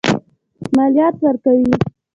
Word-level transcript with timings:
مالیات 0.75 1.15
ورکوي. 1.23 1.63